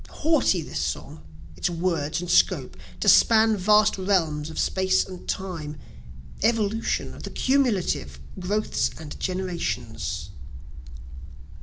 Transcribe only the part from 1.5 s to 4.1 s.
its words and scope, To span vast